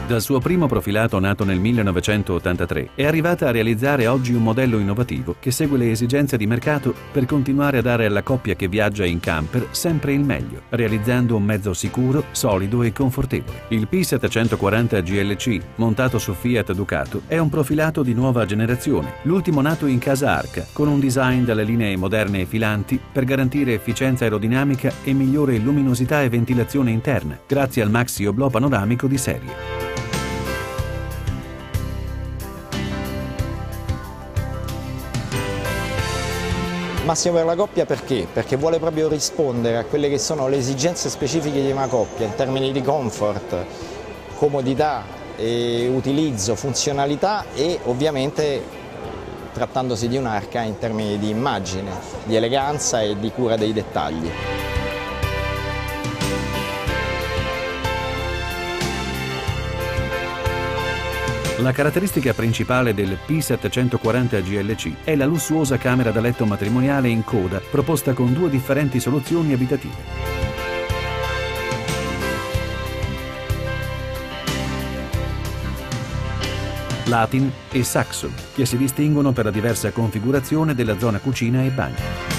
Dal 0.06 0.22
suo 0.22 0.38
primo 0.38 0.68
profilato 0.68 1.18
nato 1.18 1.44
nel 1.44 1.58
1983 1.58 2.90
è 2.94 3.04
arrivata 3.04 3.48
a 3.48 3.50
realizzare 3.50 4.06
oggi 4.06 4.32
un 4.32 4.44
modello 4.44 4.78
innovativo 4.78 5.34
che 5.40 5.50
segue 5.50 5.78
le 5.78 5.90
esigenze 5.90 6.36
di 6.36 6.46
mercato 6.46 6.94
per 7.10 7.26
continuare 7.26 7.78
a 7.78 7.82
dare 7.82 8.06
alla 8.06 8.22
coppia 8.22 8.54
che 8.54 8.68
viaggia 8.68 9.04
in 9.04 9.18
camper 9.18 9.66
sempre 9.72 10.12
il 10.12 10.20
meglio, 10.20 10.62
realizzando 10.68 11.34
un 11.34 11.42
mezzo 11.42 11.72
sicuro, 11.72 12.26
solido 12.30 12.84
e 12.84 12.92
confortevole. 12.92 13.62
Il 13.70 13.88
P740 13.90 15.02
GLC, 15.02 15.60
montato 15.74 16.20
su 16.20 16.34
Fiat 16.34 16.72
Ducato, 16.72 17.22
è 17.26 17.38
un 17.38 17.48
profilato 17.48 18.04
di 18.04 18.14
nuova 18.14 18.46
generazione, 18.46 19.14
l'ultimo 19.22 19.60
nato 19.60 19.86
in 19.86 19.98
casa 19.98 20.36
Arca, 20.36 20.64
con 20.72 20.86
un 20.86 21.00
design 21.00 21.42
dalle 21.42 21.64
linee 21.64 21.96
moderne 21.96 22.42
e 22.42 22.46
filanti 22.46 23.00
per 23.10 23.24
garantire 23.24 23.74
efficienza 23.74 24.22
aerodinamica 24.22 24.92
e 25.02 25.12
migliore 25.12 25.58
luminosità 25.58 26.22
e 26.22 26.28
ventilazione 26.28 26.92
interna, 26.92 27.36
grazie 27.44 27.82
al 27.82 27.90
maxi 27.90 28.24
oblò 28.24 28.48
panoramico 28.48 29.08
di 29.08 29.18
serie. 29.18 29.95
Massimo 37.06 37.36
per 37.36 37.44
la 37.44 37.54
coppia 37.54 37.86
perché? 37.86 38.26
Perché 38.32 38.56
vuole 38.56 38.80
proprio 38.80 39.06
rispondere 39.06 39.76
a 39.76 39.84
quelle 39.84 40.08
che 40.08 40.18
sono 40.18 40.48
le 40.48 40.56
esigenze 40.56 41.08
specifiche 41.08 41.62
di 41.62 41.70
una 41.70 41.86
coppia 41.86 42.26
in 42.26 42.34
termini 42.34 42.72
di 42.72 42.82
comfort, 42.82 43.64
comodità, 44.34 45.04
utilizzo, 45.36 46.56
funzionalità 46.56 47.44
e 47.54 47.78
ovviamente 47.84 48.60
trattandosi 49.52 50.08
di 50.08 50.16
un'arca 50.16 50.62
in 50.62 50.78
termini 50.78 51.16
di 51.16 51.30
immagine, 51.30 51.92
di 52.24 52.34
eleganza 52.34 53.00
e 53.00 53.16
di 53.16 53.30
cura 53.30 53.54
dei 53.54 53.72
dettagli. 53.72 54.30
La 61.60 61.72
caratteristica 61.72 62.34
principale 62.34 62.92
del 62.92 63.18
P740 63.26 64.42
GLC 64.42 65.04
è 65.04 65.16
la 65.16 65.24
lussuosa 65.24 65.78
camera 65.78 66.10
da 66.10 66.20
letto 66.20 66.44
matrimoniale 66.44 67.08
in 67.08 67.24
coda 67.24 67.62
proposta 67.70 68.12
con 68.12 68.34
due 68.34 68.50
differenti 68.50 69.00
soluzioni 69.00 69.54
abitative. 69.54 69.94
Latin 77.04 77.50
e 77.70 77.82
Saxon, 77.82 78.34
che 78.54 78.66
si 78.66 78.76
distinguono 78.76 79.32
per 79.32 79.46
la 79.46 79.50
diversa 79.50 79.90
configurazione 79.92 80.74
della 80.74 80.98
zona 80.98 81.20
cucina 81.20 81.64
e 81.64 81.70
bagno 81.70 82.35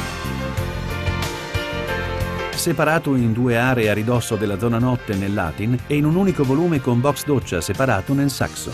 separato 2.68 3.16
in 3.16 3.32
due 3.32 3.58
aree 3.58 3.90
a 3.90 3.94
ridosso 3.94 4.36
della 4.36 4.60
zona 4.60 4.78
notte 4.78 5.16
nel 5.16 5.34
Latin 5.34 5.78
e 5.88 5.96
in 5.96 6.04
un 6.04 6.16
unico 6.16 6.44
volume 6.44 6.82
con 6.82 7.00
box 7.00 7.24
doccia 7.24 7.62
separato 7.62 8.14
nel 8.14 8.30
Saxo. 8.30 8.72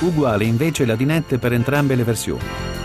uguale 0.00 0.44
invece 0.44 0.86
la 0.86 0.96
dinette 0.96 1.38
per 1.38 1.52
entrambe 1.52 1.94
le 1.94 2.04
versioni. 2.04 2.83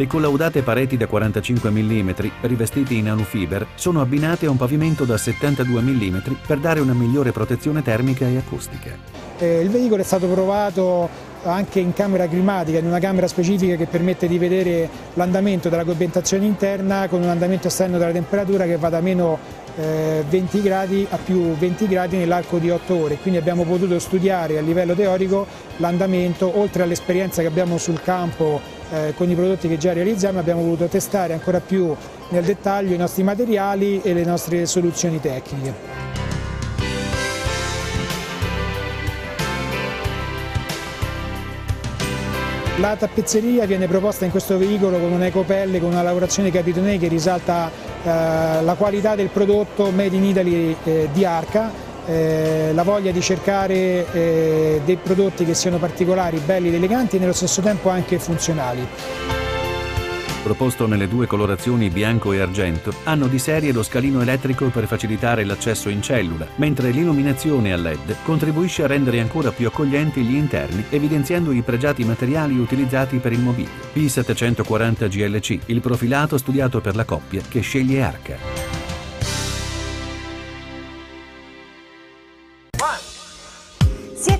Le 0.00 0.06
collaudate 0.06 0.62
pareti 0.62 0.96
da 0.96 1.06
45 1.06 1.68
mm, 1.68 2.10
rivestite 2.40 2.94
in 2.94 3.10
alufiber, 3.10 3.66
sono 3.74 4.00
abbinate 4.00 4.46
a 4.46 4.50
un 4.50 4.56
pavimento 4.56 5.04
da 5.04 5.18
72 5.18 5.82
mm 5.82 6.16
per 6.46 6.56
dare 6.56 6.80
una 6.80 6.94
migliore 6.94 7.32
protezione 7.32 7.82
termica 7.82 8.26
e 8.26 8.38
acustica. 8.38 8.96
Eh, 9.38 9.60
il 9.60 9.68
veicolo 9.68 10.00
è 10.00 10.04
stato 10.06 10.26
provato 10.26 11.06
anche 11.42 11.80
in 11.80 11.92
camera 11.92 12.26
climatica, 12.26 12.78
in 12.78 12.86
una 12.86 12.98
camera 12.98 13.28
specifica 13.28 13.76
che 13.76 13.84
permette 13.84 14.26
di 14.26 14.38
vedere 14.38 14.88
l'andamento 15.14 15.68
della 15.68 15.84
coibentazione 15.84 16.46
interna 16.46 17.06
con 17.06 17.20
un 17.20 17.28
andamento 17.28 17.66
esterno 17.66 17.98
della 17.98 18.12
temperatura 18.12 18.64
che 18.64 18.78
va 18.78 18.88
da 18.88 19.02
meno 19.02 19.38
eh, 19.76 20.24
20 20.26 20.62
gradi 20.62 21.06
a 21.10 21.18
più 21.22 21.54
20 21.56 21.86
gradi 21.86 22.16
nell'arco 22.16 22.56
di 22.56 22.70
8 22.70 22.94
ore, 22.94 23.16
quindi 23.16 23.38
abbiamo 23.38 23.64
potuto 23.64 23.98
studiare 23.98 24.56
a 24.56 24.62
livello 24.62 24.94
teorico 24.94 25.46
l'andamento, 25.76 26.58
oltre 26.58 26.84
all'esperienza 26.84 27.42
che 27.42 27.48
abbiamo 27.48 27.76
sul 27.76 28.00
campo 28.00 28.78
eh, 28.90 29.14
con 29.16 29.30
i 29.30 29.34
prodotti 29.34 29.68
che 29.68 29.78
già 29.78 29.92
realizziamo 29.92 30.38
abbiamo 30.38 30.62
voluto 30.62 30.86
testare 30.86 31.32
ancora 31.32 31.60
più 31.60 31.94
nel 32.30 32.44
dettaglio 32.44 32.94
i 32.94 32.98
nostri 32.98 33.22
materiali 33.22 34.00
e 34.02 34.12
le 34.12 34.24
nostre 34.24 34.66
soluzioni 34.66 35.20
tecniche. 35.20 36.08
La 42.80 42.96
tappezzeria 42.96 43.66
viene 43.66 43.86
proposta 43.86 44.24
in 44.24 44.30
questo 44.30 44.56
veicolo 44.56 44.98
con 44.98 45.12
un'ecopelle, 45.12 45.80
con 45.80 45.90
una 45.90 46.02
lavorazione 46.02 46.50
capitonei 46.50 46.98
che 46.98 47.08
risalta 47.08 47.70
eh, 47.70 48.62
la 48.62 48.74
qualità 48.78 49.14
del 49.14 49.28
prodotto 49.28 49.90
Made 49.90 50.16
in 50.16 50.24
Italy 50.24 50.74
eh, 50.84 51.08
di 51.12 51.24
Arca, 51.26 51.70
eh, 52.06 52.70
la 52.72 52.82
voglia 52.82 53.10
di 53.10 53.20
cercare 53.20 54.06
eh, 54.12 54.80
dei 54.84 54.96
prodotti 54.96 55.44
che 55.44 55.54
siano 55.54 55.78
particolari, 55.78 56.38
belli 56.38 56.68
ed 56.68 56.74
eleganti 56.74 57.16
e 57.16 57.18
nello 57.18 57.32
stesso 57.32 57.60
tempo 57.60 57.88
anche 57.88 58.18
funzionali. 58.18 58.86
Proposto 60.42 60.86
nelle 60.86 61.06
due 61.06 61.26
colorazioni 61.26 61.90
bianco 61.90 62.32
e 62.32 62.40
argento, 62.40 62.94
hanno 63.04 63.26
di 63.26 63.38
serie 63.38 63.72
lo 63.72 63.82
scalino 63.82 64.22
elettrico 64.22 64.68
per 64.68 64.86
facilitare 64.86 65.44
l'accesso 65.44 65.90
in 65.90 66.00
cellula, 66.00 66.46
mentre 66.56 66.90
l'illuminazione 66.90 67.74
a 67.74 67.76
LED 67.76 68.16
contribuisce 68.24 68.82
a 68.82 68.86
rendere 68.86 69.20
ancora 69.20 69.52
più 69.52 69.66
accoglienti 69.66 70.22
gli 70.22 70.34
interni, 70.34 70.84
evidenziando 70.88 71.52
i 71.52 71.60
pregiati 71.60 72.04
materiali 72.04 72.58
utilizzati 72.58 73.18
per 73.18 73.32
il 73.32 73.40
mobilio. 73.40 73.70
P740 73.94 75.08
GLC, 75.08 75.58
il 75.66 75.80
profilato 75.82 76.38
studiato 76.38 76.80
per 76.80 76.96
la 76.96 77.04
coppia 77.04 77.42
che 77.46 77.60
sceglie 77.60 78.02
Arca. 78.02 78.79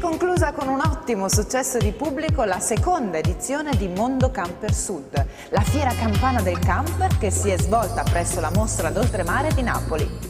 Conclusa 0.00 0.52
con 0.52 0.68
un 0.68 0.80
ottimo 0.80 1.28
successo 1.28 1.76
di 1.76 1.92
pubblico 1.92 2.44
la 2.44 2.58
seconda 2.58 3.18
edizione 3.18 3.76
di 3.76 3.86
Mondo 3.86 4.30
Camper 4.30 4.72
Sud, 4.72 5.26
la 5.50 5.60
fiera 5.60 5.92
campana 5.94 6.40
del 6.40 6.58
camper 6.58 7.18
che 7.18 7.30
si 7.30 7.50
è 7.50 7.58
svolta 7.58 8.02
presso 8.02 8.40
la 8.40 8.50
mostra 8.54 8.90
d'oltremare 8.90 9.52
di 9.52 9.62
Napoli. 9.62 10.29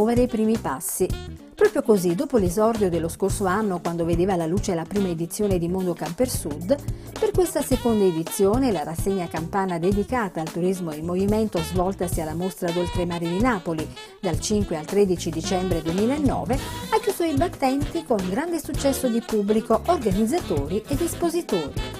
Muovere 0.00 0.22
i 0.22 0.28
primi 0.28 0.56
passi. 0.56 1.06
Proprio 1.54 1.82
così, 1.82 2.14
dopo 2.14 2.38
l'esordio 2.38 2.88
dello 2.88 3.10
scorso 3.10 3.44
anno, 3.44 3.80
quando 3.80 4.06
vedeva 4.06 4.34
la 4.34 4.46
luce 4.46 4.74
la 4.74 4.86
prima 4.86 5.08
edizione 5.08 5.58
di 5.58 5.68
Mondo 5.68 5.92
Camper 5.92 6.26
Sud, 6.26 6.74
per 7.18 7.30
questa 7.32 7.60
seconda 7.60 8.04
edizione, 8.04 8.72
la 8.72 8.82
rassegna 8.82 9.28
campana 9.28 9.78
dedicata 9.78 10.40
al 10.40 10.50
turismo 10.50 10.94
in 10.94 11.04
movimento 11.04 11.58
svoltasi 11.58 12.22
alla 12.22 12.34
mostra 12.34 12.70
d'oltremare 12.70 13.28
di 13.28 13.40
Napoli 13.42 13.86
dal 14.20 14.40
5 14.40 14.74
al 14.74 14.86
13 14.86 15.28
dicembre 15.28 15.82
2009, 15.82 16.54
ha 16.54 16.98
chiuso 16.98 17.24
i 17.24 17.34
battenti 17.34 18.02
con 18.06 18.26
grande 18.30 18.58
successo 18.58 19.06
di 19.06 19.20
pubblico, 19.20 19.82
organizzatori 19.88 20.82
ed 20.88 21.02
espositori. 21.02 21.99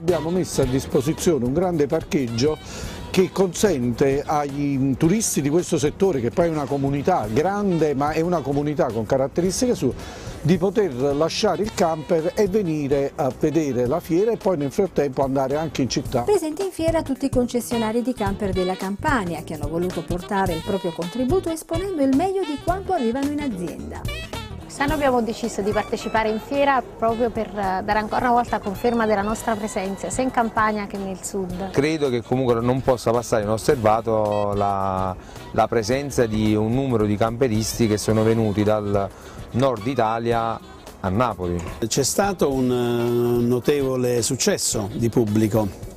Abbiamo 0.00 0.30
messo 0.30 0.62
a 0.62 0.64
disposizione 0.64 1.44
un 1.44 1.52
grande 1.52 1.88
parcheggio 1.88 2.56
che 3.10 3.30
consente 3.32 4.22
ai 4.24 4.94
turisti 4.96 5.42
di 5.42 5.48
questo 5.48 5.76
settore, 5.76 6.20
che 6.20 6.30
poi 6.30 6.46
è 6.46 6.50
una 6.50 6.66
comunità 6.66 7.26
grande 7.26 7.94
ma 7.94 8.12
è 8.12 8.20
una 8.20 8.40
comunità 8.40 8.92
con 8.92 9.04
caratteristiche 9.04 9.74
sue, 9.74 9.92
di 10.40 10.56
poter 10.56 10.94
lasciare 10.94 11.64
il 11.64 11.74
camper 11.74 12.32
e 12.36 12.46
venire 12.46 13.10
a 13.16 13.32
vedere 13.40 13.88
la 13.88 13.98
fiera 13.98 14.30
e 14.30 14.36
poi 14.36 14.56
nel 14.56 14.70
frattempo 14.70 15.24
andare 15.24 15.56
anche 15.56 15.82
in 15.82 15.88
città. 15.88 16.22
Presenti 16.22 16.64
in 16.64 16.70
fiera 16.70 17.02
tutti 17.02 17.24
i 17.24 17.30
concessionari 17.30 18.00
di 18.00 18.14
camper 18.14 18.52
della 18.52 18.76
Campania 18.76 19.42
che 19.42 19.54
hanno 19.54 19.66
voluto 19.66 20.04
portare 20.04 20.52
il 20.52 20.62
proprio 20.64 20.92
contributo 20.92 21.50
esponendo 21.50 22.04
il 22.04 22.14
meglio 22.14 22.42
di 22.42 22.56
quanto 22.62 22.92
arrivano 22.92 23.32
in 23.32 23.40
azienda. 23.40 24.37
Quest'anno 24.78 25.02
abbiamo 25.02 25.22
deciso 25.22 25.60
di 25.60 25.72
partecipare 25.72 26.28
in 26.28 26.38
fiera 26.38 26.80
proprio 26.80 27.30
per 27.30 27.48
eh, 27.48 27.82
dare 27.82 27.98
ancora 27.98 28.26
una 28.26 28.34
volta 28.34 28.60
conferma 28.60 29.06
della 29.06 29.22
nostra 29.22 29.56
presenza 29.56 30.08
sia 30.08 30.22
in 30.22 30.30
Campania 30.30 30.86
che 30.86 30.96
nel 30.96 31.20
sud. 31.20 31.70
Credo 31.72 32.08
che 32.08 32.22
comunque 32.22 32.60
non 32.60 32.80
possa 32.80 33.10
passare 33.10 33.42
inosservato 33.42 34.52
la, 34.54 35.16
la 35.50 35.66
presenza 35.66 36.26
di 36.26 36.54
un 36.54 36.74
numero 36.74 37.06
di 37.06 37.16
camperisti 37.16 37.88
che 37.88 37.98
sono 37.98 38.22
venuti 38.22 38.62
dal 38.62 39.10
nord 39.50 39.84
Italia 39.84 40.56
a 41.00 41.08
Napoli. 41.08 41.60
C'è 41.84 42.04
stato 42.04 42.52
un 42.52 42.70
eh, 42.70 43.44
notevole 43.44 44.22
successo 44.22 44.88
di 44.92 45.08
pubblico 45.08 45.88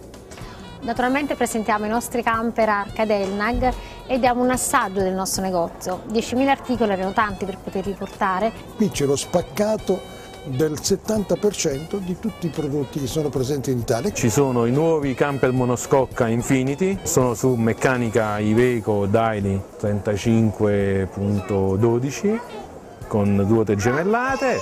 Naturalmente 0.81 1.35
presentiamo 1.35 1.85
i 1.85 1.89
nostri 1.89 2.23
camper 2.23 2.67
Arca 2.67 3.05
Delnag 3.05 3.71
e 4.12 4.19
diamo 4.19 4.43
un 4.43 4.50
assaggio 4.50 5.00
del 5.00 5.13
nostro 5.13 5.41
negozio. 5.41 6.02
10.000 6.12 6.47
articoli 6.50 6.91
erano 6.91 7.13
tanti 7.13 7.45
per 7.45 7.58
poterli 7.58 7.93
portare. 7.93 8.52
Qui 8.76 8.89
c'è 8.89 9.06
lo 9.06 9.15
spaccato 9.15 10.02
del 10.43 10.74
70% 10.74 11.97
di 12.00 12.19
tutti 12.19 12.47
i 12.47 12.50
prodotti 12.50 13.00
che 13.00 13.08
sono 13.08 13.30
presenti 13.30 13.71
in 13.71 13.78
Italia. 13.78 14.12
Ci 14.12 14.30
sono 14.30 14.65
i 14.65 14.71
nuovi 14.71 15.13
camper 15.13 15.54
monoscocca 15.54 16.28
Infinity, 16.28 17.00
sono 17.04 17.36
su 17.36 17.54
meccanica 17.54 18.38
Iveco 18.39 19.06
Daily 19.06 19.58
35.12 19.80 22.39
con 23.08 23.38
due 23.38 23.45
ruote 23.45 23.78
gemellate 23.78 24.60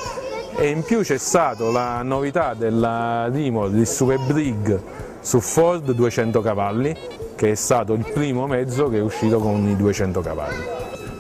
e 0.57 0.67
in 0.67 0.83
più 0.83 1.01
c'è 1.01 1.17
stata 1.17 1.63
la 1.71 2.03
novità 2.03 2.53
della 2.53 3.27
Dimo 3.31 3.67
di 3.67 3.83
Super 3.83 4.19
Brig 4.19 4.79
su 5.21 5.39
Ford 5.39 5.91
200 5.91 6.39
cavalli 6.39 6.95
che 7.39 7.51
è 7.51 7.55
stato 7.55 7.93
il 7.93 8.03
primo 8.03 8.47
mezzo 8.47 8.89
che 8.89 8.97
è 8.97 9.01
uscito 9.01 9.39
con 9.39 9.65
i 9.65 9.77
200 9.77 10.19
cavalli. 10.19 10.61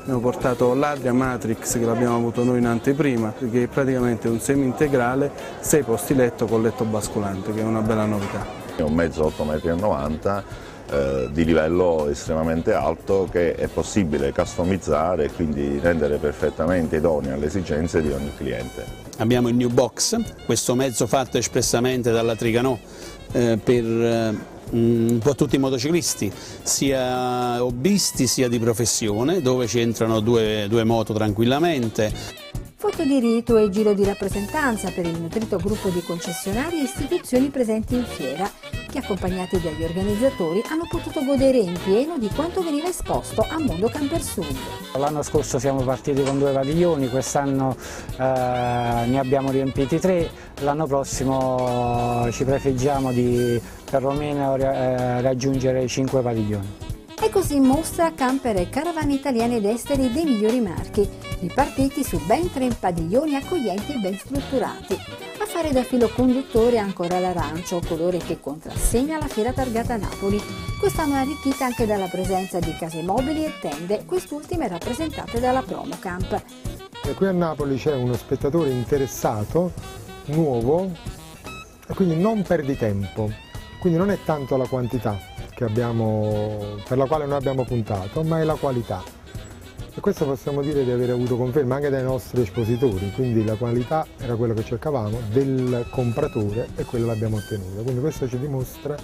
Abbiamo 0.01 0.19
portato 0.19 0.73
l'Adria 0.73 1.13
Matrix 1.13 1.79
che 1.79 1.85
l'abbiamo 1.85 2.17
avuto 2.17 2.43
noi 2.43 2.57
in 2.57 2.65
anteprima, 2.65 3.33
che 3.49 3.63
è 3.63 3.67
praticamente 3.67 4.27
un 4.27 4.41
semi-integrale, 4.41 5.31
6 5.61 5.83
posti 5.83 6.15
letto 6.15 6.45
con 6.45 6.61
letto 6.61 6.83
basculante, 6.83 7.53
che 7.53 7.61
è 7.61 7.63
una 7.63 7.79
bella 7.79 8.03
novità. 8.03 8.45
È 8.75 8.81
un 8.81 8.95
mezzo 8.95 9.33
8,90 9.33 9.77
m 9.77 10.43
eh, 10.91 11.29
di 11.31 11.45
livello 11.45 12.09
estremamente 12.09 12.73
alto 12.73 13.29
che 13.31 13.55
è 13.55 13.67
possibile 13.67 14.33
customizzare 14.33 15.25
e 15.25 15.31
quindi 15.31 15.79
rendere 15.79 16.17
perfettamente 16.17 16.97
idoneo 16.97 17.35
alle 17.35 17.45
esigenze 17.45 18.01
di 18.01 18.11
ogni 18.11 18.33
cliente. 18.35 18.83
Abbiamo 19.19 19.47
il 19.47 19.55
New 19.55 19.69
Box, 19.69 20.19
questo 20.43 20.75
mezzo 20.75 21.07
fatto 21.07 21.37
espressamente 21.37 22.11
dalla 22.11 22.35
Triganò 22.35 22.77
eh, 23.31 23.57
per 23.63 23.85
eh, 23.85 24.57
un 24.71 25.19
po' 25.21 25.35
tutti 25.35 25.55
i 25.55 25.59
motociclisti, 25.59 26.31
sia 26.61 27.63
hobbisti 27.63 28.27
sia 28.27 28.47
di 28.47 28.59
professione, 28.59 29.41
dove 29.41 29.67
ci 29.67 29.79
entrano 29.79 30.19
due, 30.19 30.67
due 30.69 30.83
moto 30.83 31.13
tranquillamente. 31.13 32.11
Foto 32.75 33.03
di 33.03 33.19
rito 33.19 33.57
e 33.57 33.69
giro 33.69 33.93
di 33.93 34.05
rappresentanza 34.05 34.89
per 34.89 35.05
il 35.05 35.19
nutrito 35.19 35.57
gruppo 35.57 35.89
di 35.89 36.01
concessionari 36.01 36.79
e 36.79 36.83
istituzioni 36.83 37.49
presenti 37.49 37.95
in 37.95 38.05
fiera 38.05 38.49
che 38.89 38.99
accompagnati 38.99 39.59
dagli 39.59 39.83
organizzatori 39.83 40.63
hanno 40.69 40.87
potuto 40.89 41.23
godere 41.23 41.57
in 41.57 41.77
pieno 41.83 42.17
di 42.17 42.27
quanto 42.33 42.63
veniva 42.63 42.87
esposto 42.87 43.45
a 43.47 43.59
Mondo 43.59 43.87
Camper 43.89 44.21
Sud. 44.21 44.55
L'anno 44.95 45.21
scorso 45.23 45.59
siamo 45.59 45.81
partiti 45.81 46.23
con 46.23 46.39
due 46.39 46.51
padiglioni, 46.51 47.09
quest'anno 47.09 47.75
eh, 48.17 48.17
ne 48.17 49.19
abbiamo 49.19 49.51
riempiti 49.51 49.99
tre, 49.99 50.29
l'anno 50.61 50.87
prossimo 50.87 52.27
ci 52.31 52.45
prefiggiamo 52.45 53.11
di 53.11 53.61
perlomeno 53.89 54.55
eh, 54.55 55.21
raggiungere 55.21 55.87
cinque 55.87 56.21
padiglioni. 56.21 56.87
E 57.21 57.29
così 57.29 57.59
mostra 57.59 58.13
camper 58.13 58.57
e 58.57 58.69
caravane 58.69 59.13
italiane 59.13 59.57
ed 59.57 59.65
esteri 59.65 60.11
dei 60.11 60.23
migliori 60.23 60.61
marchi, 60.61 61.07
ripartiti 61.39 62.03
su 62.03 62.19
ben 62.25 62.51
tre 62.51 62.69
padiglioni 62.69 63.35
accoglienti 63.35 63.93
e 63.93 63.99
ben 63.99 64.17
strutturati 64.17 65.27
fare 65.49 65.71
da 65.73 65.83
filo 65.83 66.09
conduttore 66.09 66.77
ancora 66.77 67.19
l'arancio, 67.19 67.81
colore 67.85 68.19
che 68.19 68.39
contrassegna 68.39 69.17
la 69.17 69.27
fiera 69.27 69.51
targata 69.51 69.97
Napoli. 69.97 70.39
Quest'anno 70.79 71.15
è 71.15 71.17
arricchita 71.17 71.65
anche 71.65 71.87
dalla 71.87 72.05
presenza 72.05 72.59
di 72.59 72.73
case 72.75 73.01
mobili 73.01 73.43
e 73.43 73.53
tende, 73.59 74.05
quest'ultime 74.05 74.67
rappresentate 74.67 75.39
dalla 75.39 75.63
Promocamp. 75.63 76.43
E 77.03 77.13
qui 77.13 77.25
a 77.25 77.31
Napoli 77.31 77.77
c'è 77.77 77.95
uno 77.95 78.13
spettatore 78.13 78.69
interessato, 78.69 79.73
nuovo, 80.27 80.91
e 81.87 81.93
quindi 81.95 82.15
non 82.15 82.43
perdi 82.43 82.77
tempo. 82.77 83.48
Quindi 83.79 83.97
non 83.97 84.11
è 84.11 84.17
tanto 84.23 84.57
la 84.57 84.67
quantità 84.67 85.37
abbiamo, 85.63 86.77
per 86.87 86.97
la 86.97 87.05
quale 87.05 87.25
noi 87.25 87.37
abbiamo 87.37 87.63
puntato, 87.63 88.23
ma 88.23 88.39
è 88.39 88.43
la 88.43 88.55
qualità. 88.55 89.01
E 89.93 90.01
questo 90.01 90.25
possiamo 90.25 90.61
dire 90.61 90.83
di 90.83 90.91
aver 90.91 91.09
avuto 91.09 91.35
conferma 91.35 91.75
anche 91.75 91.89
dai 91.89 92.03
nostri 92.03 92.41
espositori, 92.41 93.11
quindi 93.11 93.43
la 93.43 93.55
qualità 93.55 94.05
era 94.17 94.35
quello 94.35 94.53
che 94.53 94.63
cercavamo 94.63 95.19
del 95.31 95.85
compratore 95.89 96.69
e 96.75 96.85
quello 96.85 97.07
l'abbiamo 97.07 97.37
ottenuto. 97.37 97.81
Quindi 97.81 97.99
questo 97.99 98.27
ci 98.27 98.37
dimostra 98.37 98.95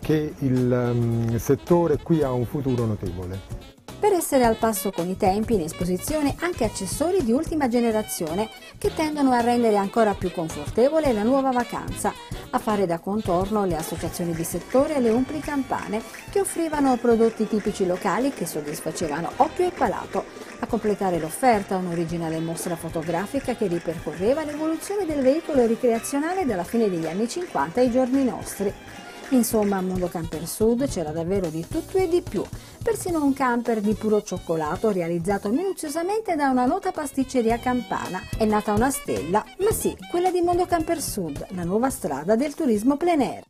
che 0.00 0.34
il 0.38 0.70
um, 0.70 1.36
settore 1.36 1.98
qui 1.98 2.22
ha 2.22 2.32
un 2.32 2.46
futuro 2.46 2.86
notevole. 2.86 3.77
Per 4.00 4.12
essere 4.12 4.44
al 4.44 4.54
passo 4.54 4.92
con 4.92 5.08
i 5.08 5.16
tempi, 5.16 5.54
in 5.54 5.62
esposizione 5.62 6.36
anche 6.38 6.64
accessori 6.64 7.24
di 7.24 7.32
ultima 7.32 7.66
generazione 7.66 8.48
che 8.78 8.94
tendono 8.94 9.32
a 9.32 9.40
rendere 9.40 9.76
ancora 9.76 10.14
più 10.14 10.30
confortevole 10.30 11.12
la 11.12 11.24
nuova 11.24 11.50
vacanza, 11.50 12.14
a 12.50 12.58
fare 12.60 12.86
da 12.86 13.00
contorno 13.00 13.64
le 13.64 13.74
associazioni 13.74 14.34
di 14.34 14.44
settore 14.44 14.94
e 14.94 15.00
le 15.00 15.10
umpli 15.10 15.40
campane 15.40 16.00
che 16.30 16.38
offrivano 16.38 16.96
prodotti 16.96 17.48
tipici 17.48 17.86
locali 17.86 18.30
che 18.30 18.46
soddisfacevano 18.46 19.32
occhio 19.38 19.66
e 19.66 19.72
palato, 19.72 20.24
a 20.60 20.66
completare 20.66 21.18
l'offerta 21.18 21.76
un'originale 21.76 22.38
mostra 22.38 22.76
fotografica 22.76 23.56
che 23.56 23.66
ripercorreva 23.66 24.44
l'evoluzione 24.44 25.06
del 25.06 25.22
veicolo 25.22 25.66
ricreazionale 25.66 26.46
dalla 26.46 26.64
fine 26.64 26.88
degli 26.88 27.06
anni 27.08 27.28
50 27.28 27.80
ai 27.80 27.90
giorni 27.90 28.22
nostri. 28.22 28.72
Insomma, 29.30 29.76
a 29.76 29.82
Mondo 29.82 30.08
Camper 30.08 30.46
Sud 30.46 30.88
c'era 30.88 31.10
davvero 31.10 31.48
di 31.48 31.66
tutto 31.68 31.98
e 31.98 32.08
di 32.08 32.22
più, 32.22 32.42
persino 32.82 33.22
un 33.22 33.34
camper 33.34 33.82
di 33.82 33.92
puro 33.92 34.22
cioccolato 34.22 34.90
realizzato 34.90 35.50
minuziosamente 35.50 36.34
da 36.34 36.48
una 36.48 36.64
nota 36.64 36.92
pasticceria 36.92 37.58
campana. 37.58 38.22
È 38.38 38.46
nata 38.46 38.72
una 38.72 38.90
stella, 38.90 39.44
ma 39.58 39.70
sì, 39.70 39.94
quella 40.10 40.30
di 40.30 40.40
Mondo 40.40 40.64
Camper 40.64 41.02
Sud, 41.02 41.46
la 41.50 41.64
nuova 41.64 41.90
strada 41.90 42.36
del 42.36 42.54
turismo 42.54 42.96
plein 42.96 43.20
air. 43.20 43.44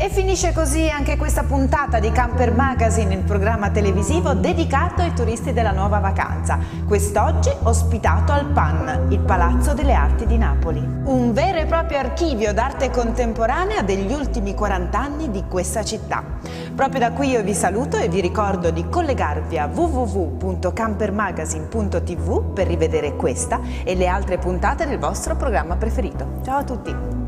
E 0.00 0.10
finisce 0.10 0.52
così 0.52 0.88
anche 0.88 1.16
questa 1.16 1.42
puntata 1.42 1.98
di 1.98 2.12
Camper 2.12 2.54
Magazine, 2.54 3.14
il 3.14 3.24
programma 3.24 3.70
televisivo 3.70 4.32
dedicato 4.32 5.02
ai 5.02 5.12
turisti 5.12 5.52
della 5.52 5.72
nuova 5.72 5.98
vacanza. 5.98 6.60
Quest'oggi 6.86 7.50
ospitato 7.64 8.30
al 8.30 8.46
PAN, 8.46 9.08
il 9.10 9.18
Palazzo 9.18 9.74
delle 9.74 9.94
Arti 9.94 10.24
di 10.24 10.38
Napoli. 10.38 10.78
Un 10.78 11.32
vero 11.32 11.58
e 11.58 11.66
proprio 11.66 11.98
archivio 11.98 12.54
d'arte 12.54 12.90
contemporanea 12.90 13.82
degli 13.82 14.12
ultimi 14.12 14.54
40 14.54 14.96
anni 14.96 15.32
di 15.32 15.42
questa 15.48 15.82
città. 15.82 16.22
Proprio 16.76 17.00
da 17.00 17.10
qui 17.10 17.30
io 17.30 17.42
vi 17.42 17.54
saluto 17.54 17.96
e 17.96 18.08
vi 18.08 18.20
ricordo 18.20 18.70
di 18.70 18.88
collegarvi 18.88 19.58
a 19.58 19.66
www.campermagazine.tv 19.66 22.52
per 22.52 22.68
rivedere 22.68 23.16
questa 23.16 23.60
e 23.82 23.96
le 23.96 24.06
altre 24.06 24.38
puntate 24.38 24.86
del 24.86 25.00
vostro 25.00 25.34
programma 25.34 25.74
preferito. 25.74 26.38
Ciao 26.44 26.58
a 26.58 26.62
tutti! 26.62 27.27